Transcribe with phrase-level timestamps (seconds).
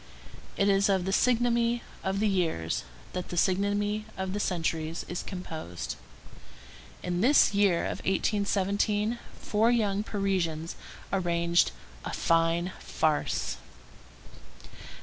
[0.57, 5.21] It is of the physiognomy of the years that the physiognomy of the centuries is
[5.21, 5.95] composed.
[7.03, 10.75] In this year of 1817 four young Parisians
[11.13, 11.69] arranged
[12.03, 13.57] "a fine farce."